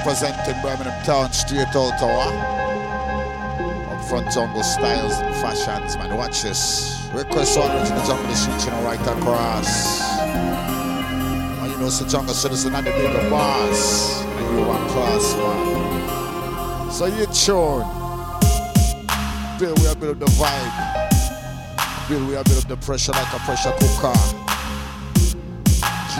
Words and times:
representing 0.00 0.60
Birmingham 0.62 1.04
Town 1.04 1.30
Straight 1.30 1.68
Out 1.76 1.98
Tower. 1.98 2.32
Up 3.92 4.04
front 4.08 4.30
jungle 4.32 4.62
styles 4.62 5.12
and 5.20 5.34
fashions, 5.36 5.96
man. 5.96 6.16
Watch 6.16 6.42
this. 6.42 7.06
Request 7.12 7.58
one 7.58 7.70
original 7.76 8.06
jungle 8.06 8.34
street, 8.34 8.64
you 8.64 8.70
know, 8.70 8.82
right 8.82 9.00
across. 9.00 10.00
And 11.60 11.70
you 11.70 11.78
know, 11.78 11.86
a 11.86 12.08
jungle 12.08 12.34
citizen 12.34 12.74
and 12.74 12.86
the 12.86 12.90
bigger 12.92 13.28
boss. 13.28 14.22
And 14.22 14.58
you 14.58 14.64
one 14.66 14.88
class, 14.88 15.34
man. 15.36 16.90
So 16.90 17.04
you 17.06 17.26
tune. 17.26 17.84
Bill, 19.58 19.74
we 19.82 19.86
are 19.86 19.96
build 19.96 20.20
the 20.20 20.26
vibe. 20.40 22.08
Bill, 22.08 22.26
we 22.26 22.36
are 22.36 22.44
build 22.44 22.68
the 22.68 22.76
pressure 22.78 23.12
like 23.12 23.32
a 23.34 23.38
pressure 23.40 23.74
cooker. 23.78 24.18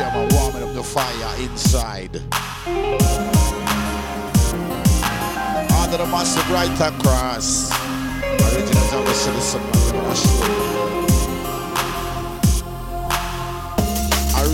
And 0.02 0.32
warming 0.32 0.62
up 0.62 0.74
the 0.74 0.82
fire 0.82 1.42
inside. 1.42 3.39
Under 5.90 6.04
the 6.04 6.10
massive 6.12 6.48
right 6.52 6.70
across. 6.80 7.72
Original 8.22 8.90
jungle 8.90 9.12
citizen, 9.12 9.60
man. 9.60 9.72
We're 9.86 9.92
gonna 10.00 10.14
show 10.14 10.46
you. 10.46 10.70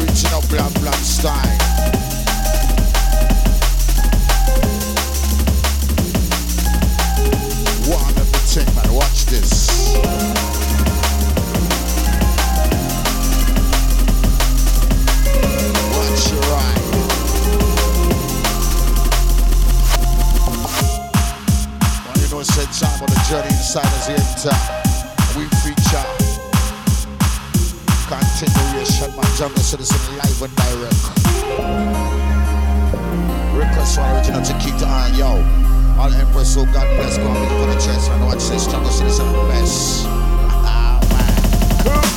Original 0.00 0.40
black 0.48 0.72
black 0.80 0.94
style. 0.94 1.58
Warm 7.86 8.16
everything, 8.16 8.74
man. 8.74 8.88
Watch 8.94 9.26
this. 9.26 10.25
Know, 22.66 22.72
that 22.72 22.80
time 22.80 23.02
on 23.02 23.08
the 23.08 23.20
journey 23.28 23.48
inside 23.48 23.86
you 24.08 24.16
enter. 24.16 24.54
We 25.38 25.46
feature 25.62 26.02
continuation, 28.08 29.14
my 29.16 29.24
jungle 29.36 29.62
citizen 29.62 30.00
live 30.16 30.42
and 30.42 30.56
direct. 30.56 31.02
Request 33.54 33.98
one 33.98 34.16
original 34.16 34.42
to 34.42 34.52
keep 34.58 34.76
the 34.78 34.86
eye, 34.86 35.12
yo. 35.16 35.42
All 36.00 36.12
Empress, 36.12 36.54
so 36.54 36.64
God 36.66 36.86
bless, 36.96 37.18
go 37.18 37.26
on 37.28 37.40
me 37.40 37.48
for 37.48 37.66
the 37.72 37.80
chest, 37.80 38.10
and 38.10 38.24
watch 38.24 38.48
this 38.48 38.66
jungle 38.66 38.90
citizen 38.90 39.30
bless. 39.32 40.04
Ah, 40.68 41.00
man. 41.10 41.84
Come. 41.84 42.15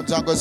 Santiago 0.00 0.34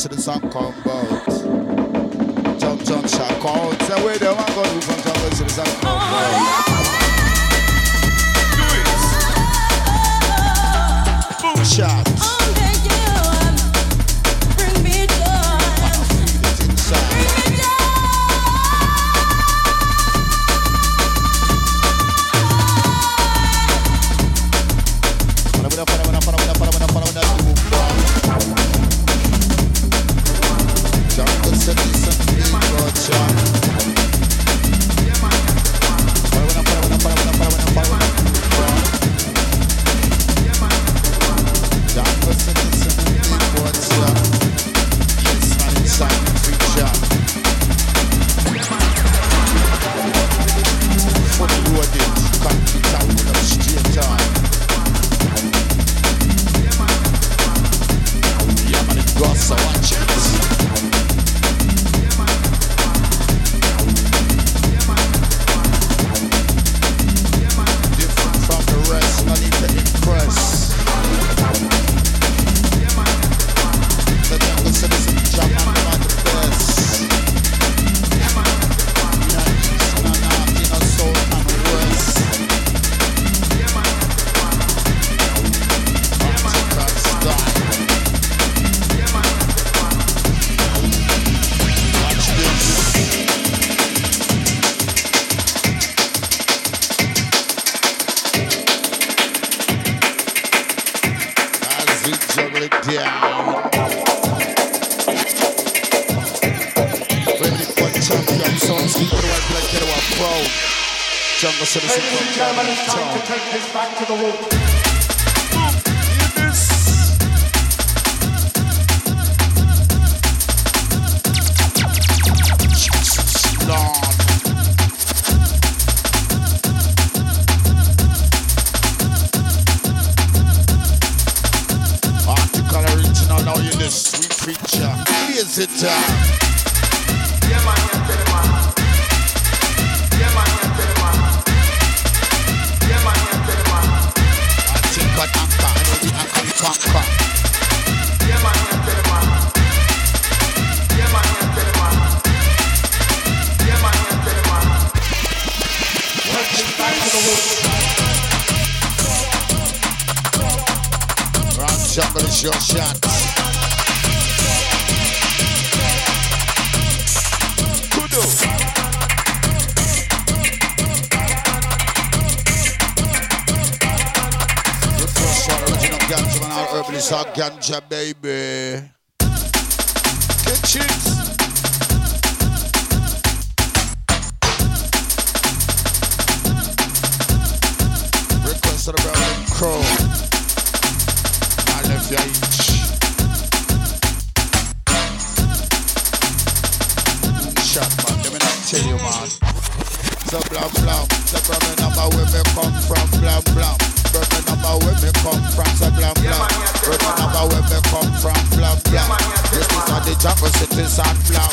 Graphicities 210.20 211.00
and 211.00 211.20
black. 211.32 211.48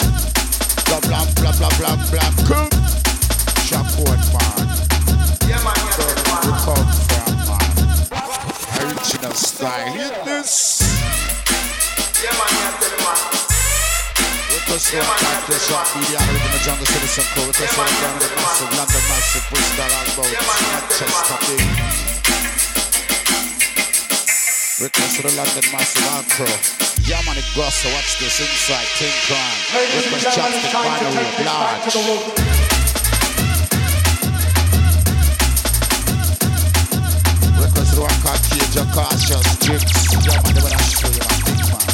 Blah, 0.87 0.99
blah, 1.07 1.23
blah, 1.39 1.55
blah, 1.55 1.71
blah, 1.79 1.95
blah. 2.11 2.31
Cook. 2.51 2.75
Chapwood, 3.63 4.19
man. 4.35 4.67
Yeah, 5.47 5.63
man. 5.63 5.79
Where 5.95 6.19
come 6.35 6.51
from, 6.67 6.83
man. 7.47 7.71
Original 8.83 9.35
style. 9.35 9.93
Hit 9.93 10.19
this. 10.25 10.83
Yeah, 12.19 12.35
man. 12.35 12.51
Yeah, 12.59 12.91
man. 13.07 13.47
Request 14.51 14.91
for 14.91 14.99
a 14.99 15.15
time, 15.15 15.43
this 15.47 15.63
shot, 15.69 15.87
media, 15.95 16.19
original 16.19 16.59
jungle, 16.67 16.87
citizen, 16.87 17.25
co-request 17.35 17.73
for 17.73 17.85
a 17.85 17.89
time, 18.03 18.19
massive, 18.19 18.73
London, 18.75 19.05
massive, 19.07 19.47
Bristol, 19.49 19.95
and 19.95 20.11
Manchester, 20.43 21.07
man? 21.07 22.06
Request 24.77 25.17
to 25.17 25.23
the 25.23 25.33
London 25.41 25.65
Massive 25.73 26.29
Pro. 26.37 26.45
Yeah, 27.09 27.17
man, 27.25 27.41
it 27.41 27.49
goes 27.57 27.73
so 27.73 27.89
watch 27.97 28.21
this 28.21 28.45
inside 28.45 28.85
King 29.01 29.09
Kong. 29.25 29.57
Request 29.73 30.37
Chapstick 30.37 30.69
Request 37.57 37.97
the 37.97 38.05
one 38.05 38.13
called 38.21 38.37
Cage 38.53 38.77
of 38.77 38.85
Cautious 38.93 39.49
Jips. 39.65 40.13
Yeah, 40.29 40.45
man, 40.45 40.53
they 40.53 40.61
were 40.61 40.69
actually 40.69 41.25
a 41.25 41.29
big 41.49 41.57
man. 41.73 41.81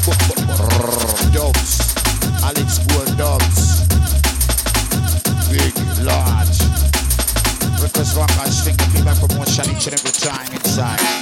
Alex 2.42 2.82
Bulldogs. 2.90 3.86
Big, 5.54 5.70
large. 6.02 6.58
Request 7.78 8.10
Rock, 8.16 8.30
I 8.42 8.50
think 8.50 8.76
the 8.78 8.84
feedback 8.90 9.20
promotion 9.22 9.70
each 9.70 9.86
and 9.86 9.94
every 9.94 10.10
time 10.10 10.52
inside. 10.52 11.21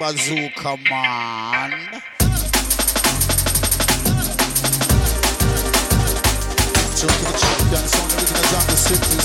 Bazooka 0.00 0.78
man. 0.90 1.70
Jump 6.96 7.12
to 7.12 7.26
the 7.26 7.32
champion, 7.38 7.84
the 8.66 8.76
citizen. 8.76 9.19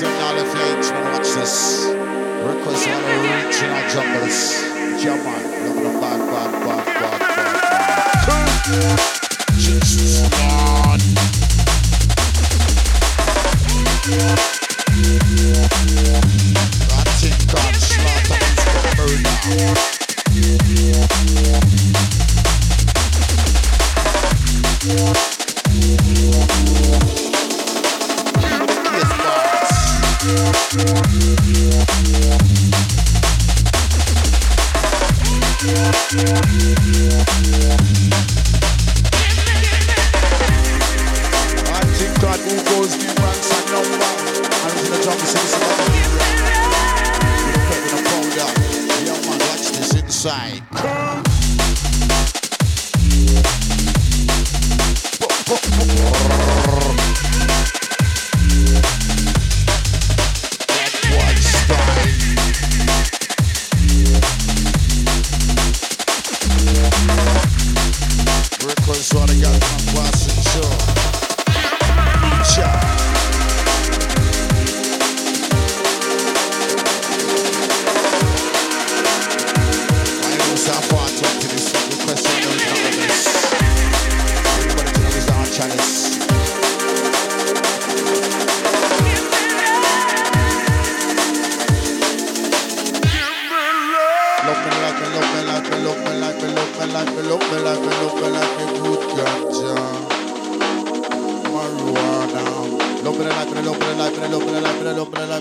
Ladies 0.00 0.14
and 0.14 0.22
all 0.22 0.34
the 0.34 0.44
flames, 0.50 0.90
watch 0.90 1.28
this. 1.34 1.86
The 1.86 2.46
original 2.46 3.82
junglers. 3.90 4.38
Yeah, 5.02 5.16
man, 5.16 5.77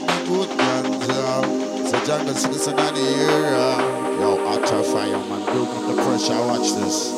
me, 0.08 0.18
good 0.28 0.50
ganja. 0.58 1.44
So 1.88 2.06
jungle 2.06 2.34
citizen 2.34 2.80
of 2.80 2.96
the 2.96 3.02
era. 3.02 3.78
Yo, 4.20 4.40
utter 4.48 4.84
fire, 4.84 5.20
man. 5.30 5.46
Build 5.46 5.70
up 5.70 5.96
the 5.96 6.02
pressure, 6.04 6.40
watch 6.48 6.72
this. 6.80 7.12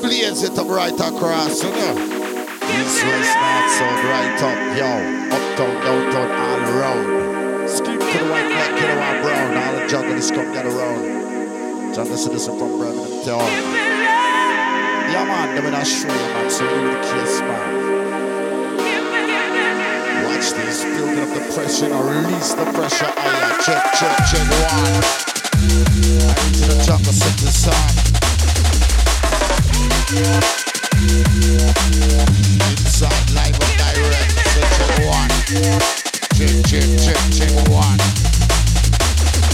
Blaze 0.00 0.42
it 0.42 0.58
up 0.58 0.68
right 0.68 0.92
across, 0.92 1.62
you 1.62 1.70
know. 1.70 1.94
East, 2.76 3.04
west, 3.04 3.34
north, 3.38 3.70
south, 3.76 4.02
right 4.10 4.42
up, 4.42 4.58
yo. 4.76 4.90
Uptown, 5.36 5.74
downtown, 5.84 6.30
all 6.32 6.60
around. 6.74 7.68
Skip 7.68 7.86
to 7.86 8.18
the 8.18 8.30
white, 8.30 8.48
black, 8.48 8.72
the 8.80 8.86
white, 9.00 9.20
brown. 9.22 9.56
All 9.56 9.72
the 9.74 9.82
junglers 9.86 10.34
come 10.34 10.52
get 10.52 10.66
around. 10.66 11.94
Jungle 11.94 12.16
citizen 12.16 12.58
from 12.58 12.78
Birmingham 12.78 13.24
town. 13.24 13.50
Yeah, 15.08 15.24
man, 15.24 15.54
them 15.54 15.66
in 15.66 15.74
Australia, 15.74 16.20
man. 16.34 16.50
So 16.50 16.64
you 16.64 16.90
the 16.90 17.00
kiss, 17.00 17.40
man. 17.40 18.05
Watch 20.36 20.52
building 20.52 21.18
up 21.18 21.32
the 21.32 21.40
pressure, 21.54 21.88
or 21.94 22.04
release 22.04 22.52
the 22.52 22.66
pressure. 22.76 23.08
Aye, 23.08 23.56
check, 23.64 23.80
check, 23.96 24.12
check, 24.28 24.44
one. 24.44 25.00
I 25.48 26.36
into 26.44 26.68
the 26.68 26.76
jungle 26.84 27.16
citizen. 27.16 27.72
Inside, 32.68 33.32
live 33.32 33.56
and 33.56 33.80
direct. 33.80 34.36
So 34.52 34.60
check 34.76 35.08
one. 35.08 35.32
Check, 36.36 36.52
check, 36.68 36.84
check, 37.00 37.16
check 37.32 37.56
one. 37.72 37.96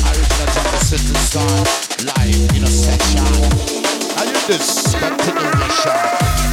Original 0.03 0.51
jungle 0.51 0.83
citizen. 0.83 1.63
Live 2.11 2.51
in 2.57 2.63
a 2.65 2.67
session. 2.67 3.23
How 4.19 4.27
you 4.27 4.35
this? 4.51 4.91
Know, 4.95 5.15
so 5.15 5.31
we 5.31 5.63
try 5.79 6.19
it 6.19 6.53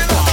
Stop. 0.00 0.29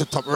It 0.00 0.16
up 0.16 0.26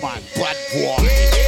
man, 0.00 0.22
bad 0.34 0.56
boy. 0.72 1.39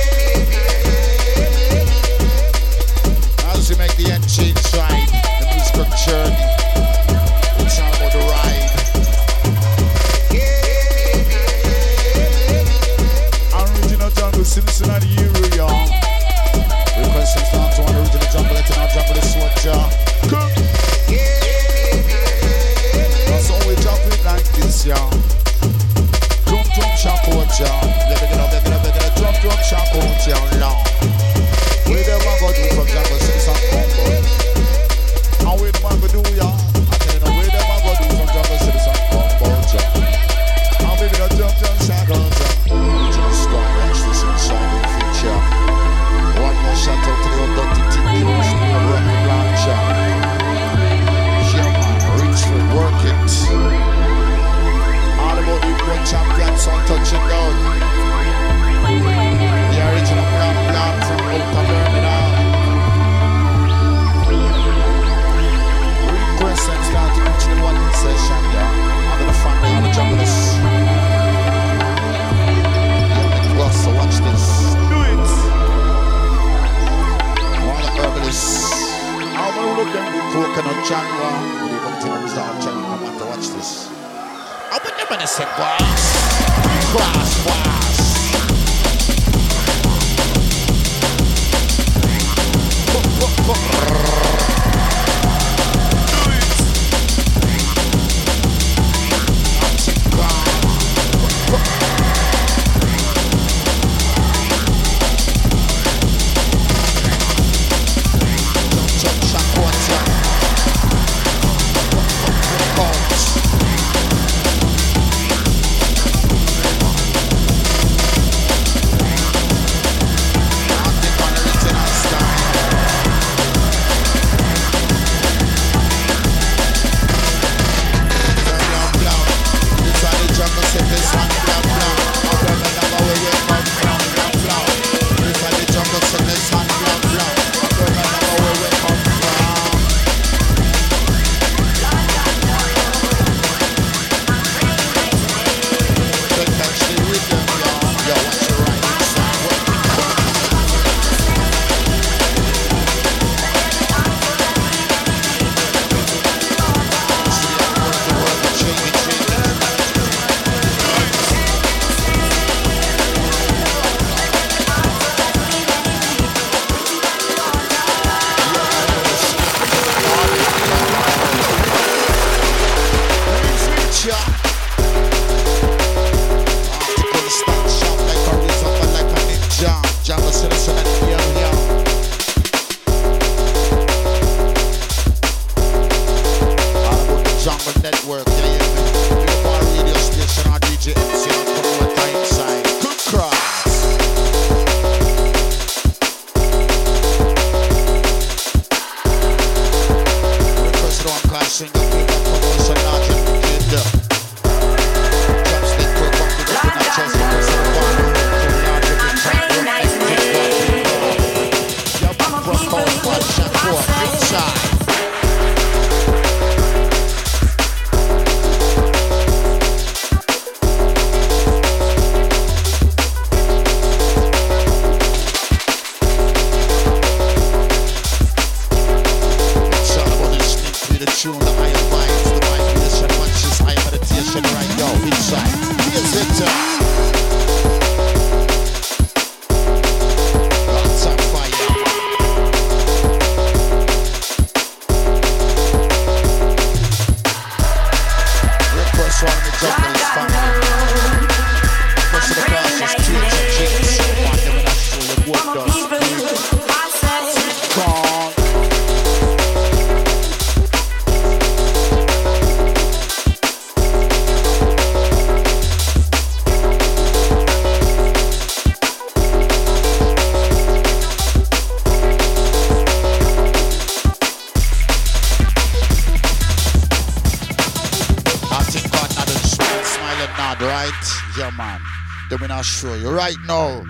Then 282.32 282.40
we 282.40 282.46
not 282.46 282.64
show 282.64 282.94
you 282.94 283.10
right 283.10 283.36
now. 283.46 283.84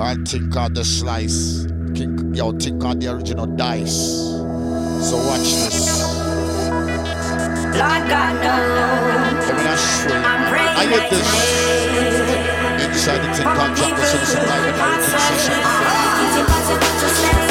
I 0.00 0.14
think 0.24 0.56
of 0.56 0.72
the 0.72 0.82
slice. 0.82 1.66
Think, 1.94 2.34
yo, 2.34 2.52
think 2.52 2.82
of 2.82 3.00
the 3.00 3.12
original 3.12 3.44
dice. 3.44 4.14
So 5.04 5.18
watch 5.28 5.40
this. 5.40 6.00
Lord 7.76 8.08
God 8.08 8.32
knows 8.40 9.44
Let 9.44 9.56
me 9.58 9.62
not 9.62 9.76
show 9.76 10.08
you. 10.08 10.24
I 10.80 10.86
get 10.88 11.10
this. 11.10 11.28
Inside 12.96 13.20
the 13.20 13.28
jungle, 13.76 14.04
so 14.06 14.16
this 14.16 14.30
is 14.30 14.34
live 14.36 14.64
and 14.64 14.80
everything 17.20 17.47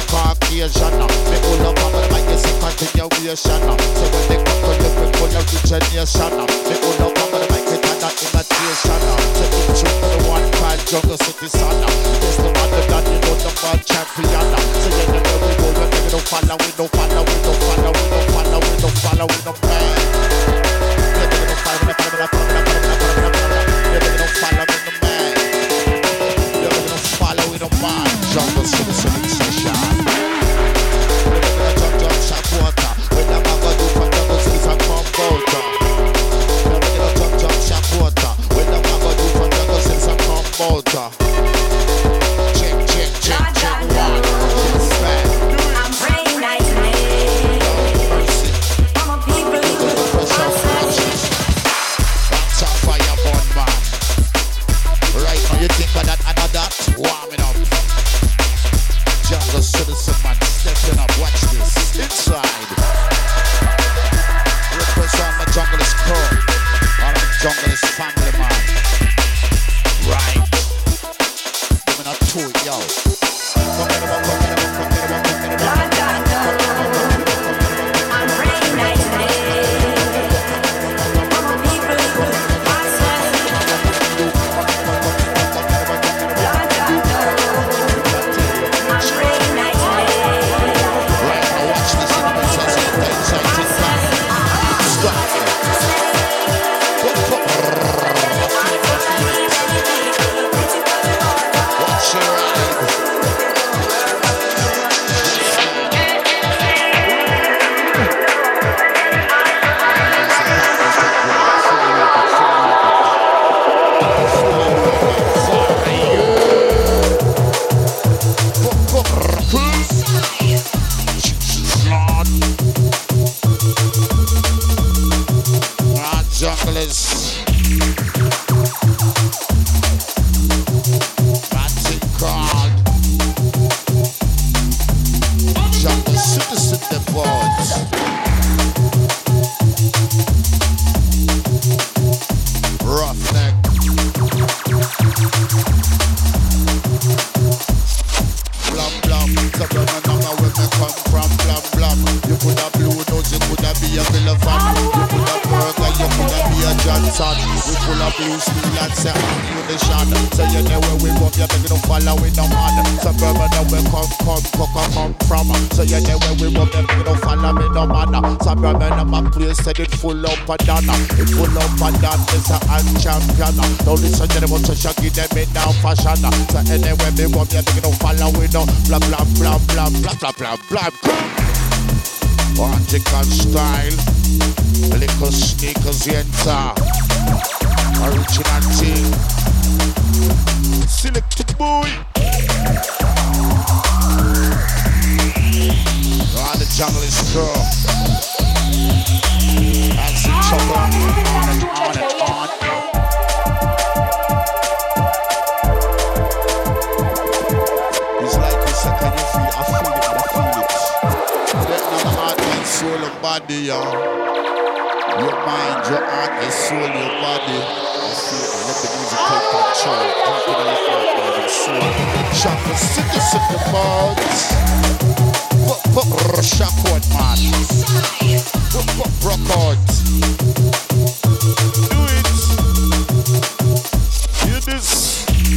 they 0.00 0.06
Caucasian. 0.08 0.92
Me 0.96 1.36
all 1.44 1.66
up 1.68 1.80
on 1.84 1.92
the 1.92 2.00
mic, 2.12 2.24
you 2.28 2.38
see 2.40 2.56
continuation. 2.60 3.60
So 3.60 4.04
when 4.08 4.24
they 4.28 4.38
come 4.40 4.60
to 4.64 4.72
the 4.80 4.88
bring 4.96 5.12
full 5.20 5.36
of 5.36 5.44
origination. 5.44 6.32
Me 6.40 6.76
all 6.80 7.02
up 7.04 7.18
on 7.20 7.28
the 7.36 7.48
it 7.60 7.84
and 7.84 8.00
not 8.00 8.16
imitation. 8.16 9.00
So 9.36 9.44
intro 9.44 9.90
to 9.90 10.06
the 10.08 10.18
one 10.28 10.46
called 10.56 10.80
Jungle 10.88 11.18
Citizen. 11.20 11.76
Yes, 12.20 12.36
the 12.40 12.48
man 12.48 12.68
that 12.72 13.04
you 13.06 13.20
the 13.20 13.50
man 13.60 13.78
champion. 13.84 14.46
So 14.80 14.88
you 14.88 15.06
know 15.10 15.20
we 15.20 15.52
go, 15.60 15.68
we 15.70 16.08
don't 16.10 16.24
follow, 16.26 16.56
we 16.56 16.70
don't 16.76 16.90
follow, 16.90 17.22
we 17.22 17.36
don't 17.44 17.60
follow, 17.60 17.92
we 17.92 18.04
don't 18.10 18.28
follow, 18.32 18.60
we 18.60 18.74
don't 18.80 18.96
follow, 19.04 19.26
we 19.28 19.38
don't 19.44 19.58
play. 19.60 19.88
Yeah, 21.20 21.28
we 21.30 21.44
don't 21.44 21.60
follow, 21.60 21.84
we 21.86 21.94
don't 21.94 22.08
follow, 22.08 22.48
we 22.48 22.50
don't 22.50 22.50
follow, 22.50 22.60
we 22.60 22.80
don't 22.80 22.96
follow, 22.96 23.10
we 23.10 23.10
don't 23.10 23.10
follow, 23.10 23.10
we 23.10 23.20
don't 23.20 23.36
follow. 23.40 23.64
Yeah, 23.90 24.00
we 24.00 24.12
don't 24.16 24.34
follow, 24.40 24.64
we 24.64 24.78
don't 24.80 24.98
man. 25.02 25.34
Yeah, 26.60 26.72
we 26.74 26.82
don't 26.88 27.04
follow, 27.20 27.44
we 27.52 27.58
don't 27.58 27.76
mind. 27.82 28.10
Jungle 28.30 28.64
City 28.64 28.92
City 28.92 29.28
Session. 29.28 29.49
We 29.49 29.49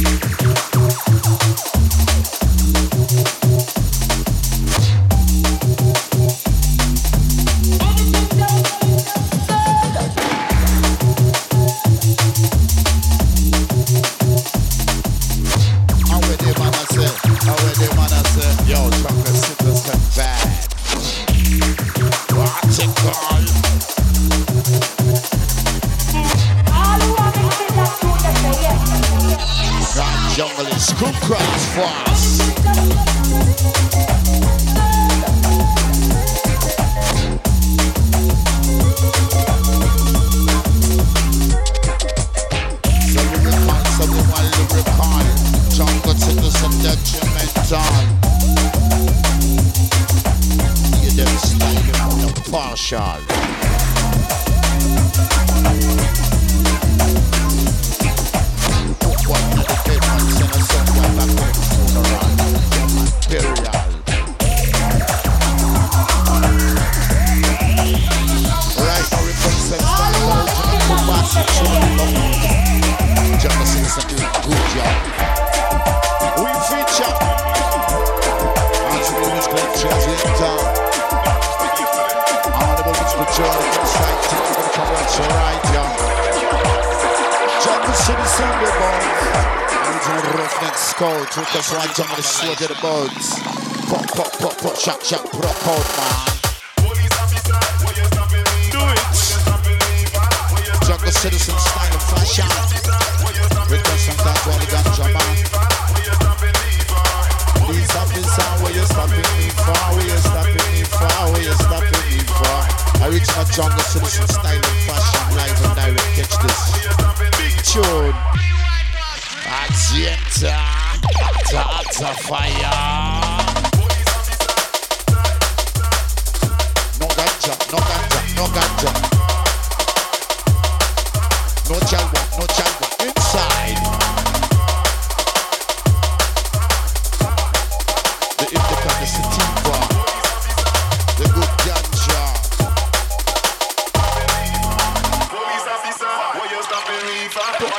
music. 0.04 0.33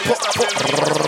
Pop, 0.05 0.19
pop, 0.19 0.35
pop. 0.35 1.04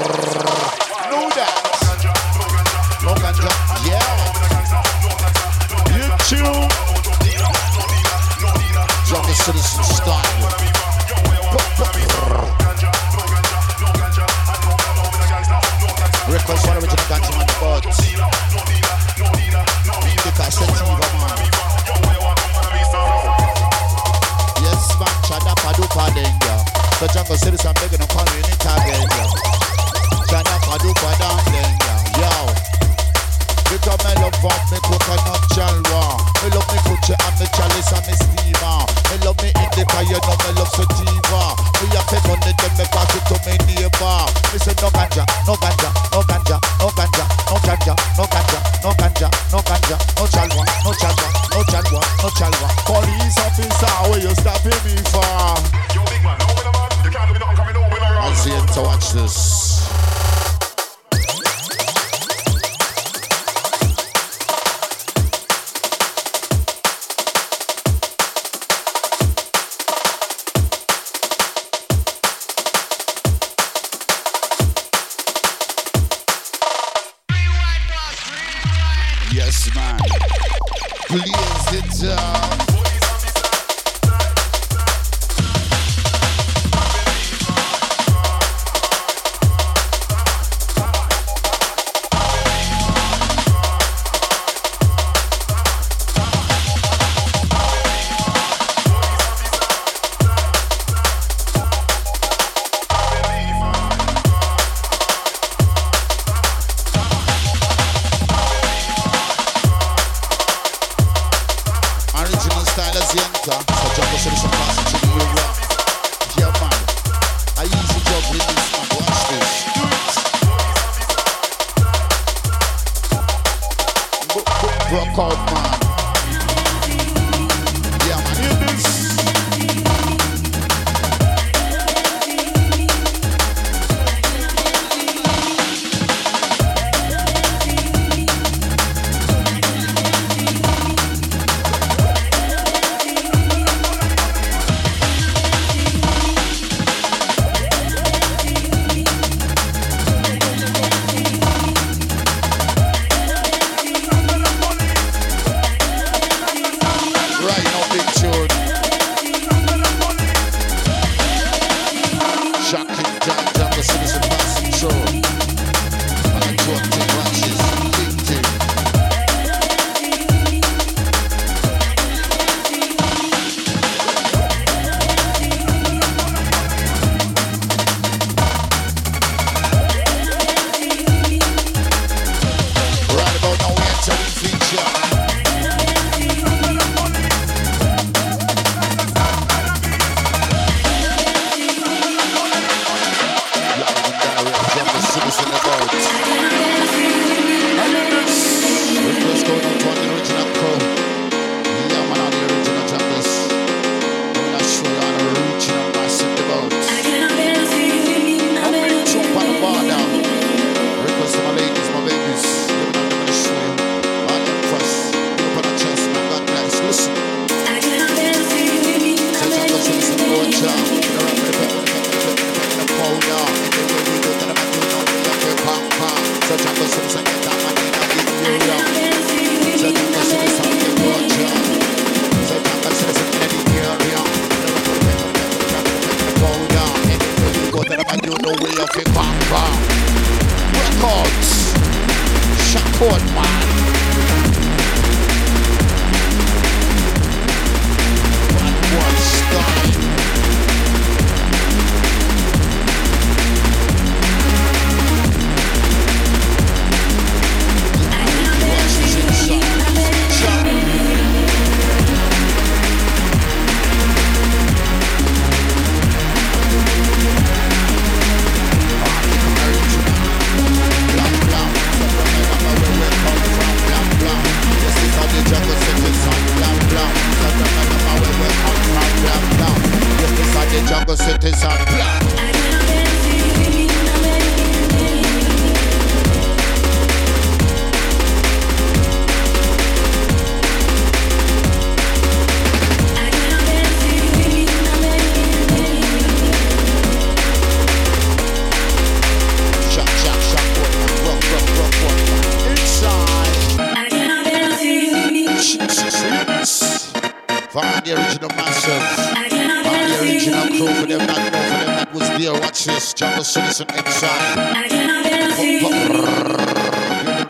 righteous, 312.77 313.13
Jungle 313.13 313.43
Citizen 313.43 313.87
inside. 313.89 314.57
I 314.57 314.87
cannot 314.87 315.25
you 315.59 315.79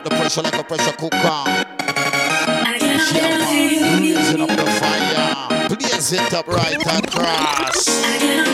the 0.04 0.10
pressure 0.10 0.42
like 0.42 0.58
a 0.58 0.64
pressure 0.64 0.92
cooker. 0.92 1.18
I 1.18 2.78
cannot 2.78 3.14
yeah, 3.14 3.98
Blazing 3.98 4.40
up 4.40 4.48
the 4.48 4.64
fire. 4.80 5.68
It 5.70 6.32
up 6.32 6.46
right 6.46 6.76
across. 6.76 7.88
I 8.04 8.18
cannot 8.18 8.48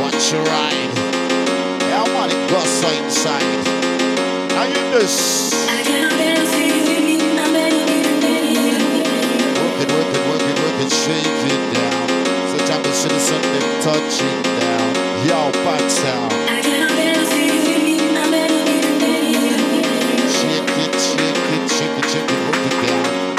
Watch 0.00 0.32
your 0.32 0.42
ride. 0.44 0.94
Yeah, 1.80 2.02
I 2.02 2.14
want 2.14 2.32
it 2.32 2.38
inside. 3.02 3.42
You 4.64 4.98
this. 4.98 5.54
shake 11.04 11.26
it 11.26 11.74
down. 11.74 12.03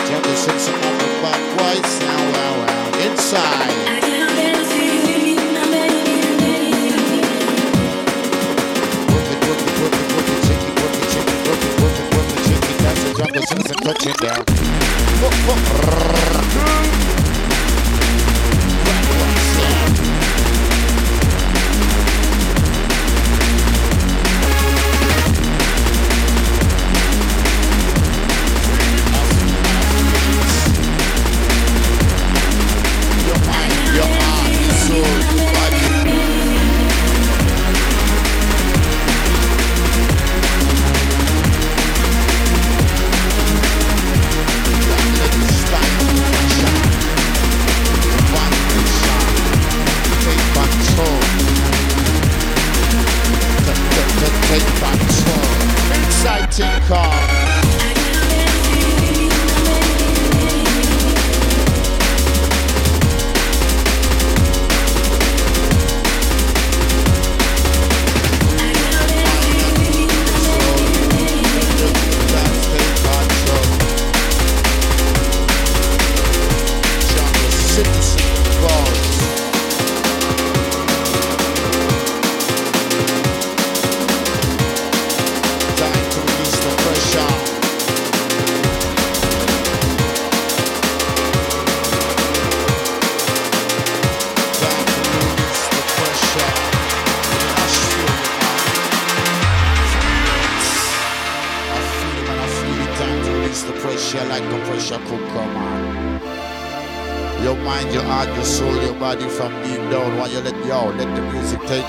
Jungle 0.08 0.36
Citizen 0.36 0.76
on 0.76 0.98
the 1.00 1.10
bad 1.24 1.42
boy 1.58 1.82
sound, 1.88 2.28
wow, 2.34 2.54
wow. 2.62 3.06
Inside. 3.06 3.74
Work 9.10 9.26
it, 9.26 9.40
work 9.48 9.58
it, 9.58 9.74
work 9.82 9.96
it, 9.96 10.08
work 10.14 10.30
it, 10.30 10.40
shake 10.46 10.62
it, 10.62 10.74
work 10.80 10.94
it, 10.94 11.10
shake 11.10 11.32
it, 11.34 11.40
it, 11.66 11.74
work 11.82 11.98
it, 11.98 12.08
work 12.16 12.30
it, 12.30 12.42
shake 12.46 12.68
it. 12.70 12.78
That's 12.78 13.02
the 13.04 13.12
Jungle 13.18 13.44
Citizen 13.50 13.78
touch 13.82 14.06
it 14.06 14.18
down. 14.22 14.46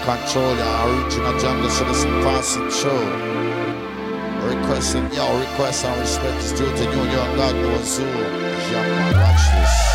Control. 0.07 0.54
Your 0.54 1.02
original 1.02 1.36
Jungle 1.40 1.68
Citizen 1.68 2.11
passing 2.22 2.70
through. 2.70 3.11
Requesting 4.46 5.12
yo, 5.12 5.40
request 5.40 5.84
and 5.84 6.00
respect 6.00 6.44
is 6.44 6.52
due 6.52 6.70
to 6.76 6.84
you. 6.84 7.02
Your 7.11 7.26
God 7.34 7.57
knows 7.57 7.98
who. 7.98 8.04
Young 8.04 8.88
man, 8.88 9.14
watch 9.14 9.50
this. 9.50 9.86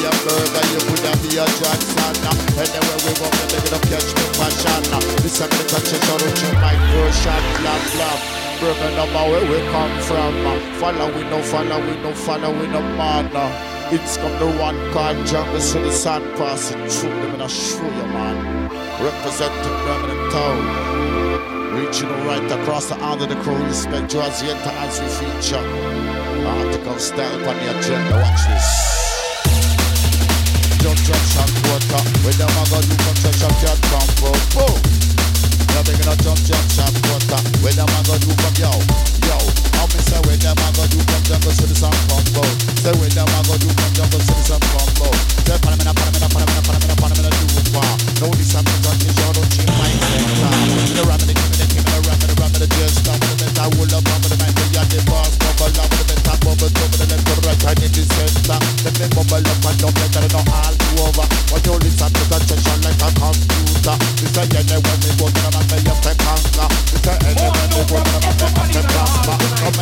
Be 0.00 0.06
a 0.06 0.12
burger, 0.24 0.64
you 0.72 0.80
coulda 0.88 1.12
be 1.20 1.36
a 1.36 1.44
Johnson. 1.60 2.16
Anyway, 2.56 2.98
we 3.04 3.12
go, 3.20 3.28
we 3.28 3.44
make 3.52 3.68
it 3.68 3.72
up, 3.76 3.84
catch 3.84 4.08
me 4.16 4.24
passion. 4.40 4.82
Listen 5.20 5.48
to 5.50 5.56
the 5.60 5.64
touch, 5.68 5.92
shout 5.92 6.22
out 6.24 6.40
your 6.40 6.54
mic 6.56 6.80
version, 6.88 7.42
blah, 7.60 7.76
blah. 7.92 8.40
Number 8.60 9.24
where 9.30 9.44
we 9.50 9.58
come 9.72 10.00
from. 10.02 10.46
Uh, 10.46 10.60
follow 10.78 11.08
we 11.16 11.24
no 11.24 11.42
follow 11.42 11.80
we 11.80 11.96
no 12.02 12.12
follow 12.12 12.52
we 12.52 12.66
no 12.66 12.80
man. 12.80 13.30
It's 13.90 14.18
come 14.18 14.38
the 14.38 14.46
one 14.60 14.76
called 14.92 15.26
jungle 15.26 15.60
so 15.60 15.82
the 15.82 15.90
sun 15.90 16.22
passing 16.36 16.86
through 16.86 17.08
them 17.08 17.34
and 17.34 17.42
I 17.42 17.46
show 17.46 17.82
you 17.82 18.06
man. 18.12 18.68
Representing 19.02 19.76
permanent 19.86 20.32
town. 20.32 21.74
Reaching 21.74 22.10
right 22.26 22.52
across 22.52 22.90
the 22.90 23.02
under 23.02 23.24
the 23.24 23.36
crew. 23.36 23.56
Respect 23.64 24.12
you 24.12 24.20
as 24.20 24.42
you 24.42 24.50
enter 24.50 24.68
as 24.84 25.00
we 25.00 25.08
feature. 25.08 25.64
Article 26.46 26.98
style 26.98 27.48
on 27.48 27.56
the 27.56 27.78
agenda. 27.78 28.16
Watch 28.16 28.46
this. 28.46 29.09
Jump, 30.80 30.96
jump, 31.04 31.20
shot, 31.28 31.50
quarter. 31.64 32.00
When 32.24 32.32
them 32.40 32.48
a 32.48 32.64
go 32.70 32.80
do 32.80 32.96
construction, 33.04 33.52
can't 33.60 33.80
come 33.92 34.08
from. 34.16 34.38
Boom. 34.56 34.80
You're 35.76 35.84
making 35.84 36.08
a 36.08 36.16
jump, 36.24 36.40
jump, 36.40 36.70
shot, 36.72 36.94
quarter. 37.04 37.40
When 37.60 37.76
them 37.76 37.84
a 37.84 38.00
go 38.08 38.16
do 38.16 38.30
from 38.40 38.54
yo, 38.56 38.72
yo 39.28 39.69
me 39.94 40.00
say 40.06 40.20
where 40.26 40.38
them 40.38 40.58
I 40.58 40.68
go 40.76 40.84
do 40.86 40.98
jungle 41.26 41.52
see 41.52 41.66
the 41.66 41.74
sun 41.74 41.94
come 42.08 42.26
bow. 42.34 42.46
Say 42.80 42.94
where 42.98 43.10
them 43.10 43.26
I 43.26 43.40
go 43.46 43.54
do 43.58 43.68
jungle 43.94 44.20
see 44.22 44.34
the 44.36 44.44
sun 44.46 44.60
come 44.60 44.90
bow. 44.98 45.12
Say 45.46 45.58
panamina 45.58 45.92
panamina 45.94 46.28
panamina 46.30 46.62
panamina 46.62 46.94
panamina 47.00 47.30
do 47.30 47.46
far. 47.74 47.90
No 48.20 48.28
this 48.36 48.54
I'm 48.54 48.64
not 48.64 48.78
touching 48.84 49.14
your 49.18 49.32
don't 49.34 49.50
change 49.50 49.72
my 49.74 49.90
center. 50.10 50.52
The 50.94 51.02
ram 51.06 51.20
and 51.20 51.30
the 51.30 51.34
king 51.34 51.50
and 51.50 51.60
the 51.60 51.66
king 51.70 51.82
and 51.82 51.90
the 51.90 51.98
ram 52.06 52.18
and 52.20 52.30
the 52.30 52.36
ram 52.38 52.52
and 52.54 52.62
the 52.62 52.68
just 52.70 53.02
stop 53.02 53.18
with 53.18 53.38
the 53.40 53.46
mental 53.50 53.68
will 53.78 53.94
up 53.94 54.04
with 54.04 54.30
the 54.30 54.36
mind 54.38 54.54
the 54.54 54.64
yard 54.74 54.88
the 54.90 54.98
boss 55.08 55.32
bubble 55.40 55.74
up 55.80 55.90
with 55.90 56.06
the 56.06 56.14
mental 56.20 56.36
bubble 56.44 56.70
up 56.70 56.88
with 56.90 57.00
the 57.00 57.06
left 57.10 57.24
to 57.26 57.34
right 57.46 57.80
in 57.80 57.90
the 57.90 58.02
center. 58.04 58.58
Let 58.84 58.94
me 59.00 59.06
bubble 59.10 59.42
up 59.42 59.64
and 59.66 59.76
don't 59.80 59.96
let 59.96 60.16
it 60.20 60.34
all 60.36 60.74
over. 61.00 61.26
What 61.50 61.66
you 61.66 61.74
listen 61.80 62.10
to 62.12 62.22
the 62.30 62.38
session 62.46 62.78
like 62.84 63.00
a 63.00 63.08
computer. 63.16 63.96
This 64.20 64.36
a 64.36 64.42
anywhere 64.54 64.98
me 65.00 65.10
go 65.18 65.26
to 65.26 65.40
the 65.40 65.50
man 65.50 65.64
me 65.66 65.78
up 65.88 65.98
the. 66.04 66.66
This 66.90 67.06
a 67.06 67.12
anywhere 67.26 67.68
me 67.70 67.80
go 67.88 67.96
to 67.98 68.12
the 68.14 68.48
man 68.54 68.68
me 68.70 68.80
up 68.84 69.79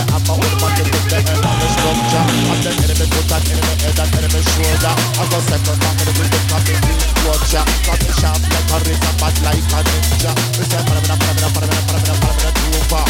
structure. 1.79 2.25
And 2.49 2.61
the 2.63 2.71
enemy 2.71 3.07
put 3.09 3.33
an 3.33 3.43
enemy 3.49 3.75
head 3.83 3.99
and 3.99 4.15
enemy 4.19 4.43
shoulder. 4.43 4.95
I 4.95 5.25
go 5.29 5.39
man, 5.49 5.61
the 5.65 5.73
will 6.19 6.29
become 6.29 6.65
the 6.67 6.75
big 6.85 7.03
watcher. 7.25 7.65
Got 7.87 7.99
the 8.03 8.13
sharp 8.19 8.43
like 8.43 8.71
a 8.73 8.77
razor, 8.85 9.15
bad 9.19 9.37
like 9.43 9.73
a 9.75 9.81
ninja. 9.89 10.31
We 10.59 10.65
say, 10.69 10.83
paramina, 10.87 11.17
paramina, 11.19 11.49
paramina, 11.55 11.83
paramina, 11.89 12.15
paramina, 12.23 12.51
trooper. 12.59 13.05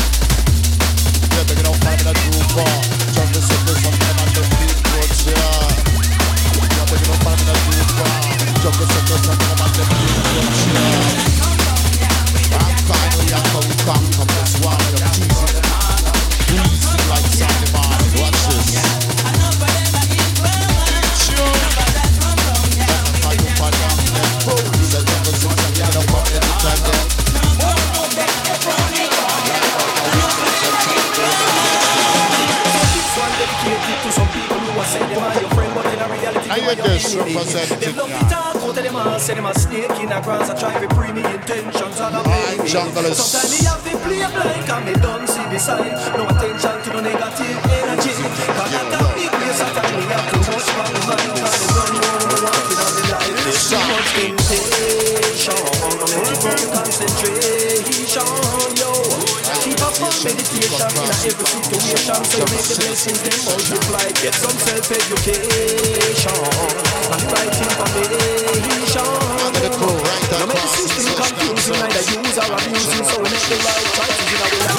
Yeah, 1.34 1.44
big 1.48 1.60
enough, 1.60 1.78
paramina, 1.82 2.12
trooper. 2.14 2.68
Jungle 3.14 3.42
sickness, 3.42 3.78
some 3.82 3.96
them 3.98 4.18
and 4.22 4.30
the 4.34 4.42
big 4.48 4.78
watcher. 4.94 5.36
Yeah, 6.58 6.86
big 6.88 7.02
enough, 7.04 7.20
paramina, 7.24 7.54
trooper. 7.66 8.10
Jungle 8.62 8.88
sickness, 8.88 9.22
some 9.26 9.38
them 9.38 9.60
and 9.64 9.72
the 9.76 9.84
big 9.88 10.14
watcher. 10.34 10.86
I'm 12.48 12.76
fine, 12.88 13.12
we 13.18 13.28
how 13.28 13.60
we 13.60 13.74
come 13.84 14.06
from 14.16 14.28
this 14.34 14.54
one 14.64 14.78
of 14.78 15.12
Jesus. 15.12 15.57
Morning, 18.48 18.97
me 41.14 41.22
intentions 41.34 42.00
and 42.00 42.14
a 42.14 42.18
Alright, 42.18 42.58
baby. 42.58 42.68
junglers. 42.68 43.16
Sometimes 43.16 43.50
me 43.50 43.60
have 43.66 43.82
to 43.84 43.92
play 44.04 44.22
blind 44.28 44.68
and 44.68 44.84
me 44.86 44.94
don't 45.00 45.26
see 45.26 45.46
the 45.48 45.58
sign. 45.58 45.92
No 46.16 46.24
attention 46.28 46.76
to 46.84 46.88
no 46.92 47.00
negative 47.00 47.58
energy. 47.78 48.12
Cause 48.12 48.70
that 48.72 48.92
a 48.94 49.02
big 49.16 49.32
place 49.32 49.58
that 49.58 49.88
me 49.94 50.02
have 50.12 50.26
too 50.30 50.42
much 50.44 50.68
fun 50.76 50.90
behind. 50.94 51.40
Cause 51.40 51.56
they 51.58 51.98
don't 52.04 52.22
know 52.28 52.44
what 52.44 52.68
in 52.68 52.76
the 52.76 53.02
life. 53.12 53.38
There's 53.44 53.62
too 53.68 53.82
much 53.88 54.08
temptation. 54.14 55.58
No 58.18 58.47
meditation 60.24 60.88
in 60.88 60.96
every 60.98 61.14
situation. 61.22 62.24
So 62.24 62.38
make 62.50 62.66
the 62.66 62.74
blessings 62.82 63.20
them 63.22 63.38
multiply. 63.46 64.06
Get 64.18 64.34
some 64.34 64.58
self-education 64.58 66.42
and 67.12 67.22
right 67.30 67.54
information. 67.54 69.06
Under 69.46 69.62
the 69.62 69.70
crew, 69.76 69.94
right 69.94 70.26
No 70.38 70.44
make 70.46 70.58
the 70.58 70.68
system 70.74 71.14
confusing, 71.14 71.78
neither 71.78 72.02
use 72.18 72.36
or 72.38 72.50
abusing. 72.50 73.04
So 73.06 73.16
we 73.22 73.28
make 73.30 73.46
the 73.46 73.56
right 73.62 73.86
choices 73.94 74.32
in 74.32 74.38
our 74.42 74.52
life. 74.64 74.78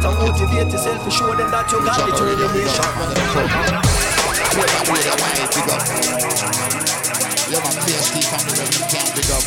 The 0.00 0.08
and 0.08 0.18
network. 0.18 0.38
motivate 0.38 0.72
yourself 0.72 1.04
to 1.04 1.10
show 1.10 1.34
them 1.34 1.50
that 1.50 1.66
you 1.72 1.78
got 1.82 1.98
radio, 4.88 5.14
man, 5.18 5.48
big 5.54 5.68
up. 5.68 5.82
Yeah, 7.48 7.64
man, 7.64 7.74
PST 7.82 8.14
family, 8.28 8.54
Reverend 8.58 8.90
Town, 8.92 9.08
big 9.16 9.30
up. 9.32 9.42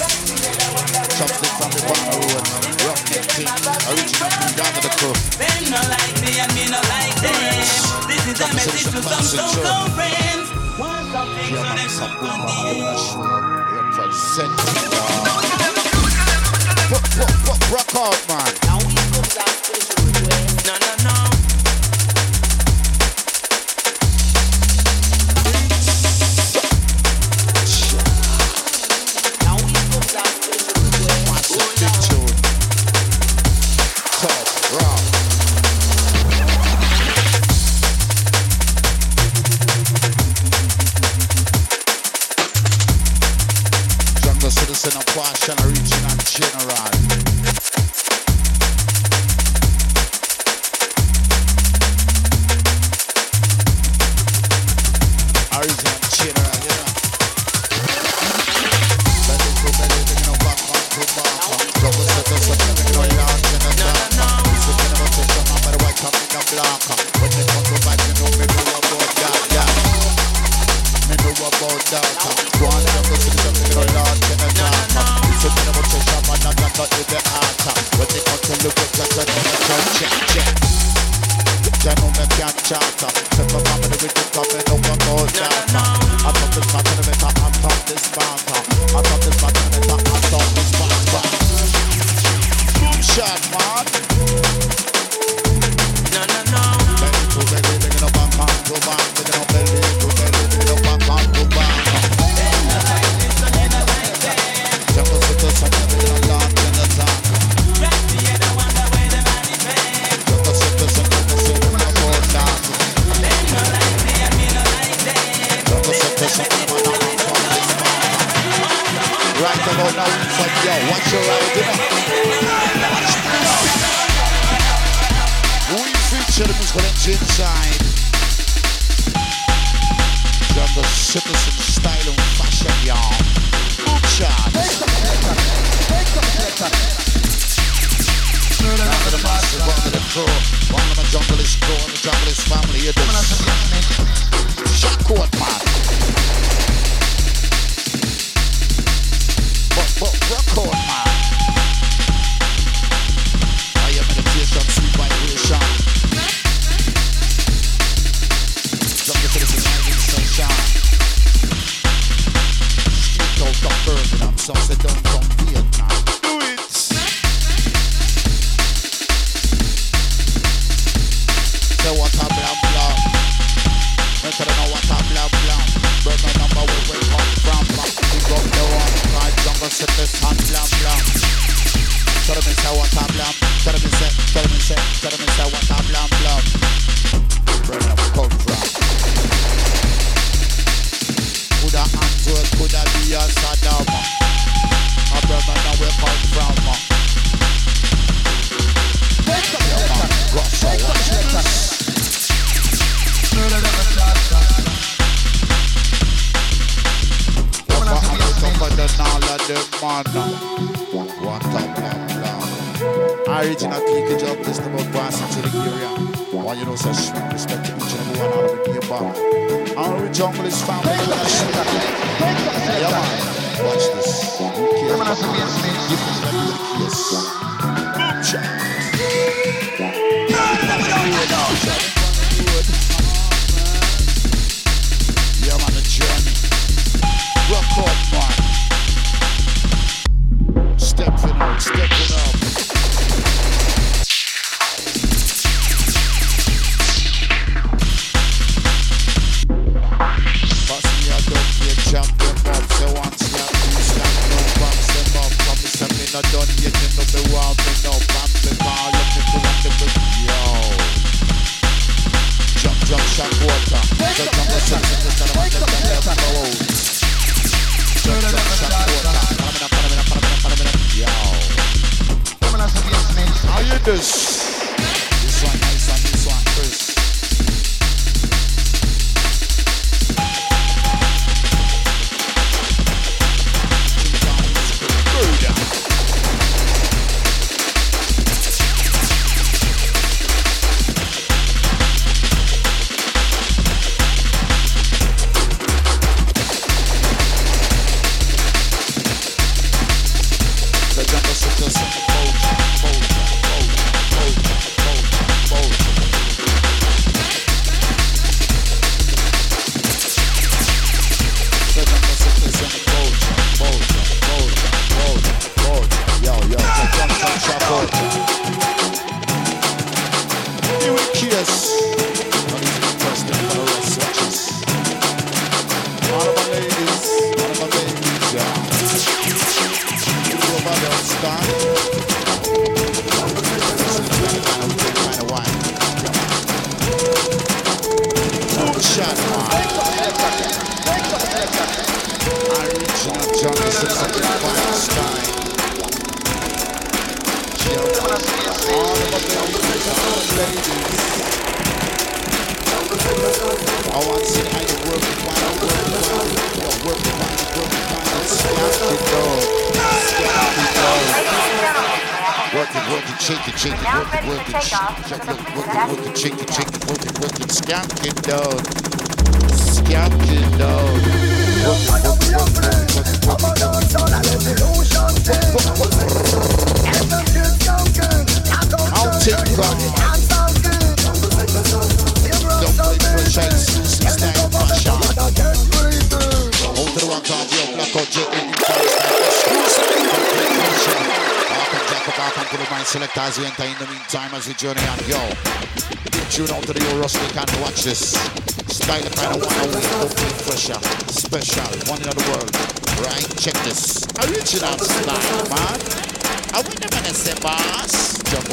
Chopstick 1.16 1.54
from 1.56 1.72
the 1.72 1.82
Barna 1.86 2.18
Road. 2.18 2.43
Roughneck 2.82 3.26
Team, 3.32 3.47
original 3.91 4.32
from 4.32 4.52
down 4.58 4.72
to 4.76 4.82
the 4.82 4.91
crew. 4.97 5.16
They 5.38 5.70
no 5.70 5.80
like 5.88 6.16
me 6.20 6.32
and 6.41 6.52
me 6.56 6.66
no 6.68 6.82
like 6.89 7.16
them. 7.22 7.62
This 8.10 8.24
is 8.28 8.39
a 8.41 8.47
message 8.52 8.91
to 8.91 8.99
some 9.04 9.24
so-called 9.24 9.91
friends. 9.93 10.49
Want 10.80 11.06
something 11.12 11.56
so 11.56 12.08
some 12.08 12.16
come 12.18 12.41
on 12.41 12.47
the 12.47 12.89
edge. 12.89 13.06
not 17.18 17.32
rock, 17.47 17.62
rock 17.72 17.95
out, 17.95 18.20
man. 18.28 18.70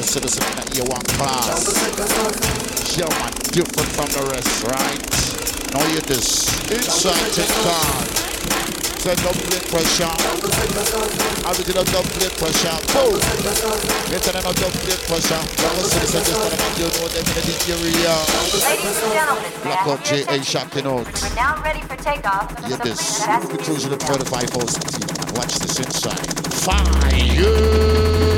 citizen 0.09 0.41
that 0.57 0.73
you 0.73 0.81
want 0.89 1.05
class. 1.21 1.69
Show 2.89 3.05
my 3.21 3.29
different 3.53 3.93
from 3.93 4.09
the 4.17 4.25
rest, 4.33 4.65
right? 4.65 4.97
Now 5.77 5.85
you 5.93 6.01
this 6.01 6.49
inside 6.73 7.29
TikTok. 7.29 8.09
So 9.05 9.13
double 9.21 9.45
pressure. 9.69 10.09
I 10.09 11.53
will 11.53 11.61
do 11.61 11.77
the 11.77 11.85
double 11.93 12.09
pressure. 12.41 12.73
Boom. 12.89 13.21
It's 14.09 14.25
another 14.33 14.33
turn 14.33 14.49
on 14.49 14.57
double 14.57 14.81
pressure. 14.81 15.45
Double 15.61 15.85
citizen, 15.85 16.25
just 16.25 16.41
turn 16.41 16.57
on 16.57 16.73
your 16.81 16.89
know 16.89 17.09
them 17.13 17.29
in 17.29 17.45
the 17.45 17.53
area. 17.69 18.17
Ladies 18.65 18.97
and 19.05 19.13
gentlemen, 19.13 19.53
Black 19.61 19.87
up 19.93 20.01
J.A. 20.05 20.43
Shocking 20.43 20.87
out. 20.89 21.05
We're 21.05 21.37
now 21.37 21.61
ready 21.63 21.85
for 21.85 21.97
takeoff. 22.01 22.49
Yeah, 22.65 22.81
this. 22.81 23.29
Conclusion 23.29 23.93
of 23.93 24.01
45 24.03 24.57
horses. 24.57 24.89
Watch 25.37 25.61
this 25.61 25.79
inside. 25.79 26.25
Fire. 26.65 28.38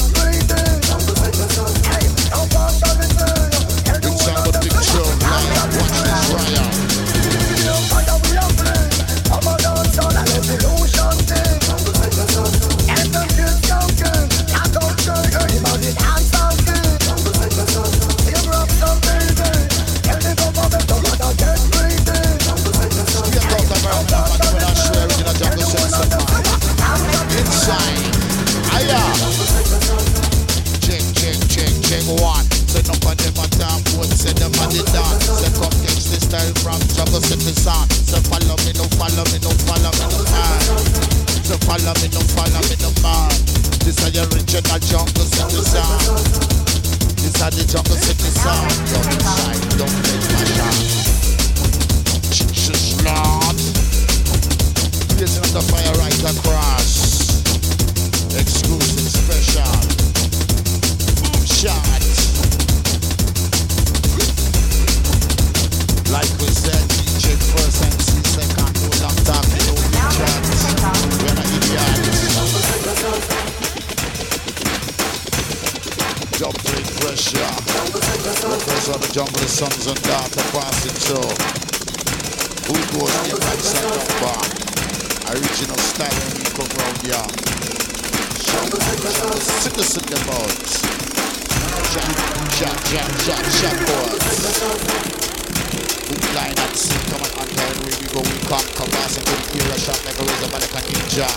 the 100.41 100.47
Malika 100.47 100.81
Ninja. 100.89 101.29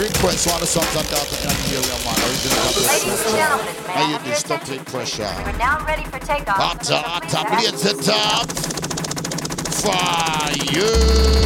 Request 0.00 0.48
all 0.50 0.58
the 0.58 0.66
sons 0.66 0.96
and 0.96 1.08
daughters 1.08 1.40
in 1.40 1.48
Nigeria, 1.48 1.96
man. 2.04 2.16
Ladies 2.26 3.06
and 3.06 3.36
gentlemen, 3.36 3.74
I 3.88 4.20
get 4.24 4.36
stop 4.36 4.62
take 4.64 4.84
pressure? 4.86 5.30
We're 5.44 5.56
now 5.58 5.84
ready 5.86 6.04
for 6.04 6.18
takeoff. 6.18 6.56
Hotter, 6.56 6.96
hotter, 6.96 7.48
blades 7.56 7.82
the 7.82 7.94
top. 8.02 8.50
Fire. 9.72 11.45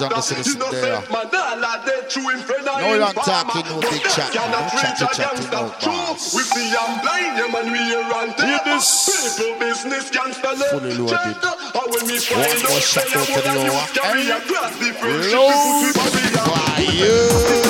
Jack 0.00 0.14
just 0.16 0.32
in 0.32 0.58
the 0.58 0.66
there. 0.72 1.02
No 2.80 2.96
long 2.98 3.14
talking, 3.14 3.66
no 3.68 3.80
big 3.80 4.02
chat. 4.04 4.32
No 4.34 4.40
chatty 4.80 5.06
chatting, 5.12 5.50
no 5.50 5.68
bars. 5.84 6.32
With 6.34 6.50
blind, 7.02 7.36
man, 7.52 7.68
we 7.70 7.78
this. 8.64 8.88
People 9.36 9.54
business, 9.60 10.10
Fully 10.70 10.94
loaded. 10.94 11.36
One 11.74 12.60
more 12.64 12.80
shot 12.80 13.12
out 13.14 13.26
the 13.28 13.40
hour. 13.50 13.84
Low 15.32 15.50
fire. 16.48 17.69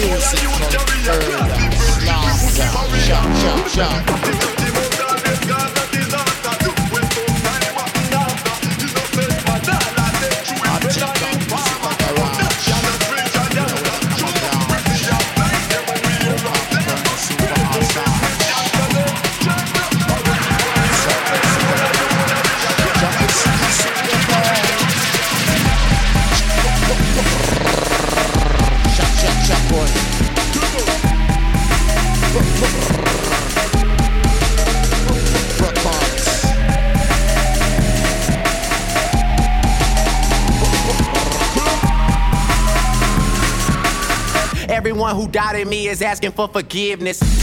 music 0.00 0.40
from 0.72 0.88
Earl 1.08 1.70
Slaza. 1.72 2.66
Shout, 3.06 3.70
shout, 3.70 3.70
shout. 3.70 4.53
Who 45.12 45.28
doubted 45.28 45.68
me 45.68 45.88
is 45.88 46.00
asking 46.00 46.32
for 46.32 46.48
forgiveness. 46.48 47.33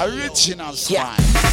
Original 0.00 0.72
yeah. 0.88 1.14
spine. 1.14 1.49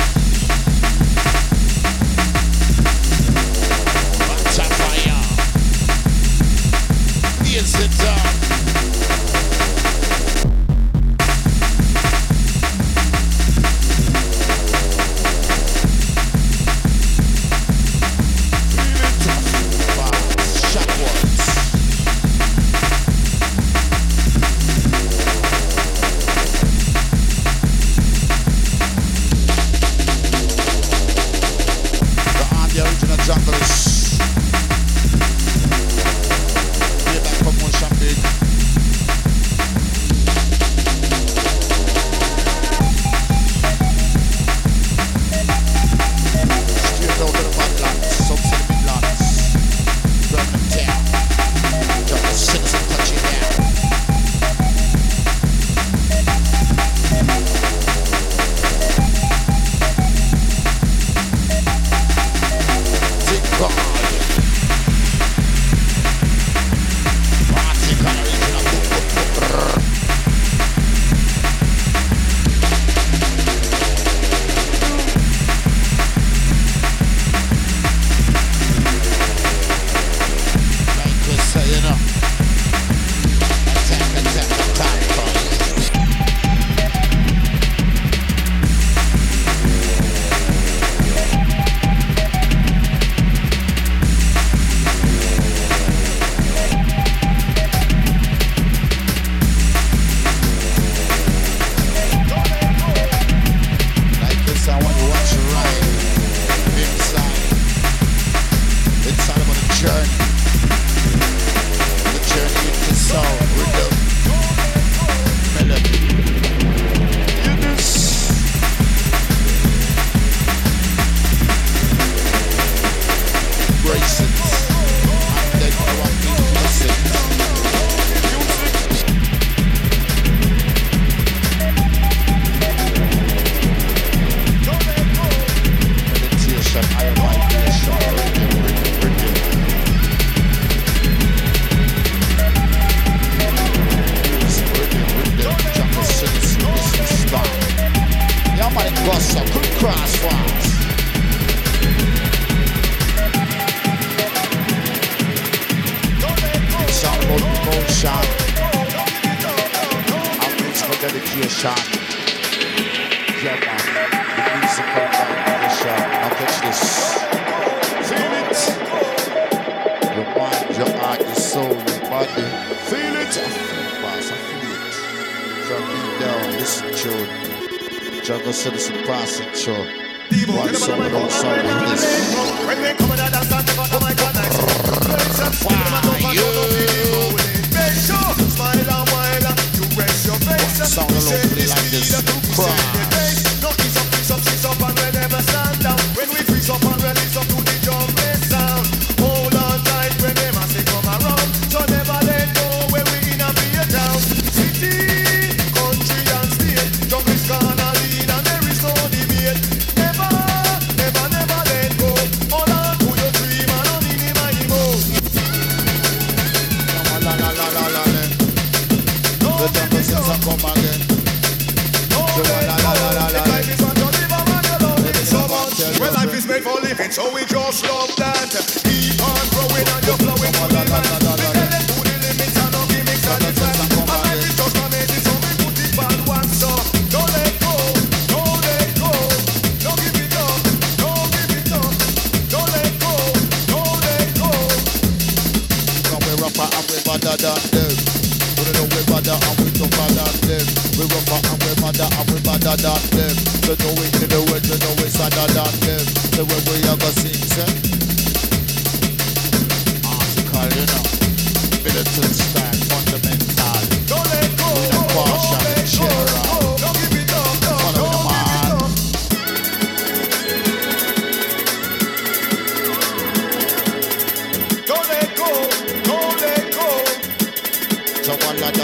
So 278.27 278.35
one 278.45 278.57
Don't 278.57 278.77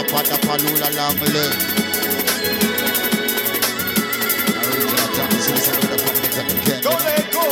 let 7.04 7.30
go, 7.30 7.44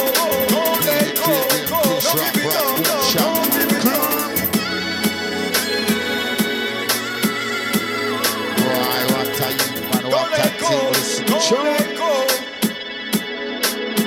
don't 0.48 0.84
let 0.86 1.14
go, 1.16 1.32
don't 2.00 2.32
give 2.32 2.40
it 2.40 2.56
up, 2.56 2.76
don't 3.12 3.52
give 3.52 3.72
it 3.72 3.84
up. 3.84 4.32
Don't 10.00 10.30
let 10.32 10.52
go, 10.58 10.92
don't 11.28 11.64
let 11.66 11.96
go. 11.98 12.10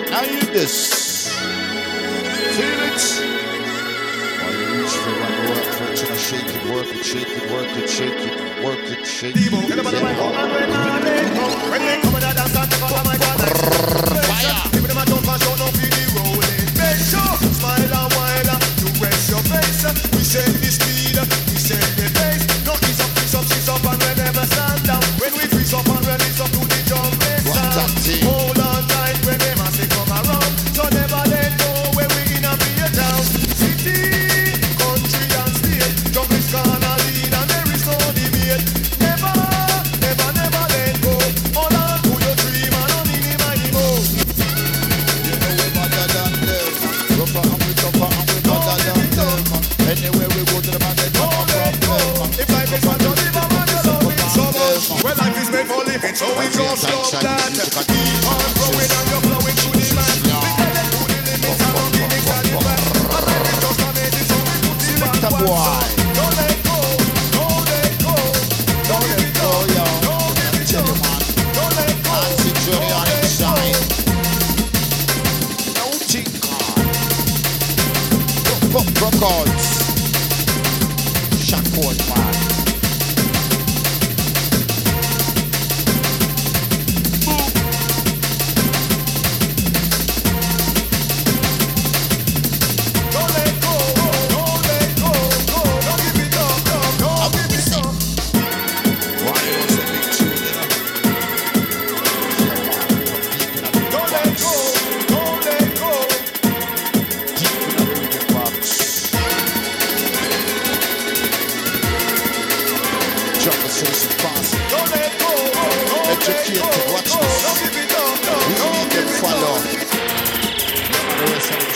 Now 0.10 0.24
you 0.24 0.42
this. 0.52 0.95
shake 6.26 6.48
it, 6.48 6.66
work 6.74 6.88
it, 6.88 7.06
shake 7.06 7.28
it, 7.28 7.52
work 7.52 7.70
it, 7.78 7.88
shake 7.88 8.12
it, 8.12 8.64
work 8.64 8.80
it, 8.80 9.06
shake 9.06 9.36
it. 9.36 9.52
Work 9.54 9.70
it, 9.70 9.86
shake 9.86 10.16
it. 10.16 10.36
Fire. 14.26 14.75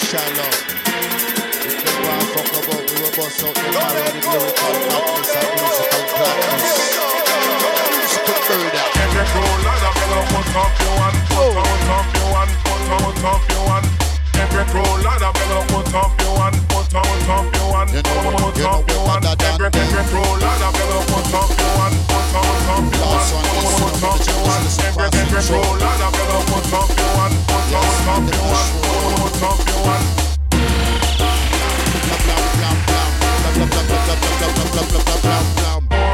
Christian 0.10 0.38
love. 0.38 0.58
If 1.70 1.86
they 1.86 1.94
want 2.02 2.18
to 2.18 2.26
fuck 2.34 2.50
about, 2.50 2.82
we 2.90 2.98
will 2.98 3.14
bust 3.14 3.46
out 3.46 3.54
lyrical 3.54 4.50
practice 4.58 5.36
and 5.38 5.50
musical 5.54 6.04
practice. 6.10 6.98
Get 8.98 9.14
your 9.14 9.28
cool, 9.30 9.70
I'm 9.70 9.94
gonna 10.10 10.26
up 10.58 10.74
you 10.82 10.92
one, 10.98 11.18
put 11.30 11.54
up 11.94 12.10
you 12.18 12.26
one, 12.34 12.50
put 12.66 13.24
up 13.24 13.94
you 13.94 13.99
every 14.40 14.64
roll 14.74 15.04
and 15.04 15.24
a 15.24 15.30
brother 15.36 15.64
put 15.68 15.94
up 15.94 16.16
you 16.22 16.32
one, 16.32 16.56
put 16.72 16.96
up, 16.96 17.04
put 17.04 17.30
up 17.30 17.46
you 17.56 17.66
one, 17.70 17.88
put 17.92 18.08
up, 18.08 18.24
put 18.40 18.64
up 18.64 18.88
you 18.88 19.00
one. 19.04 19.24
Every 19.28 19.68
every 19.68 20.04
roll 20.16 20.40
and 20.40 20.64
a 20.64 20.70
brother 20.72 21.04
put 21.12 21.34
up 21.36 21.52
you 21.60 21.70
one, 21.76 21.96
put 22.08 22.34
up, 22.36 22.48
put 22.48 22.72
up 22.72 22.88
you 22.90 23.04
one, 23.04 23.28
put 23.28 23.68
up, 23.70 23.92
put 23.92 24.08
up 24.08 24.24
you 24.24 24.38
one. 24.48 24.66
Every 24.88 25.12
every 25.20 25.44
roll 25.52 25.76
and 25.76 26.02
a 26.02 26.10
brother 26.10 26.42
put 26.50 26.74
up 26.74 26.90
you 26.90 27.10
one, 27.20 27.36
put 27.50 27.68
up, 27.70 27.84
put 27.84 28.10
up 28.10 28.26
you 28.30 28.44
one, 28.48 28.72
put 28.80 29.04
up, 29.10 29.30
put 29.30 29.44
up 29.44 29.60
you 29.68 29.80
one. 29.84 30.06
Blah 32.00 32.20
blah 32.26 32.42
blah 32.60 32.76
blah 32.80 33.08
blah 33.10 33.66
blah 33.66 33.68
blah 33.70 33.84
blah 33.84 34.08
blah 34.10 34.28
blah 34.30 34.50
blah 34.50 34.68
blah 34.70 34.86
blah 34.90 35.04
blah 35.04 35.20
blah 35.22 35.44
blah. 35.56 35.79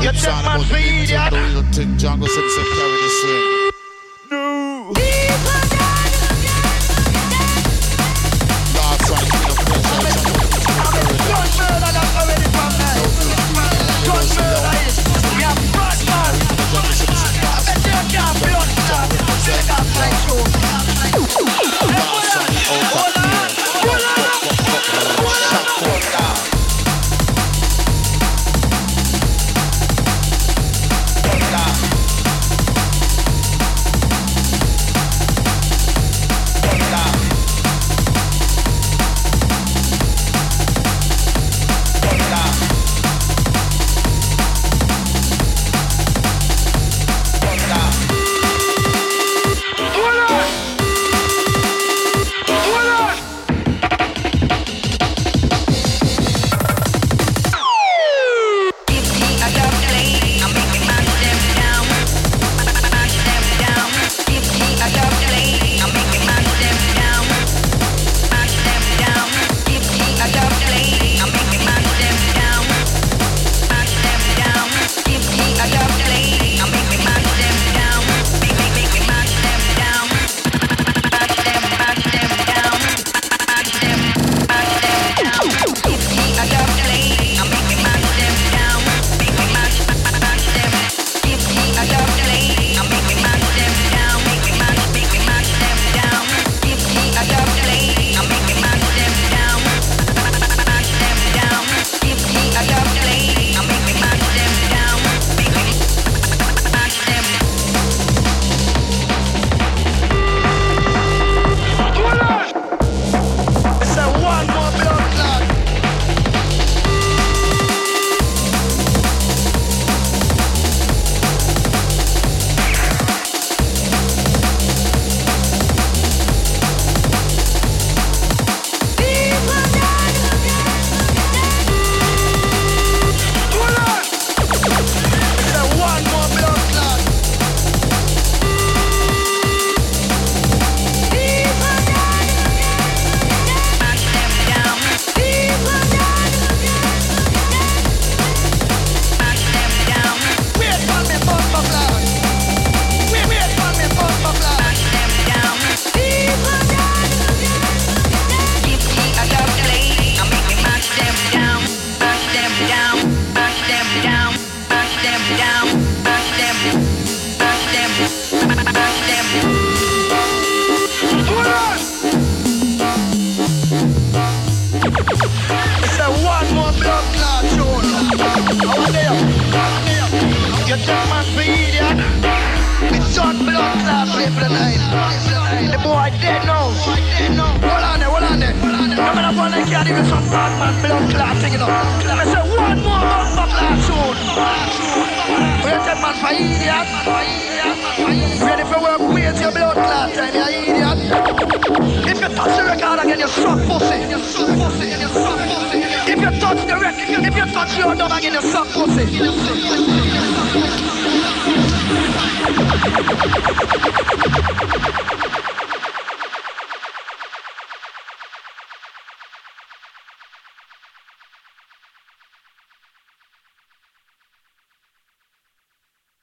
Let 0.00 0.14
that 0.14 0.44
man 0.44 0.60
be 0.68 1.02
idiot. 1.02 1.74
Tick 1.74 1.88
jungle, 1.98 2.28
sit, 2.28 2.50
sit, 2.50 2.66
carry 2.76 3.02
the 3.02 3.08
swing. 3.20 3.57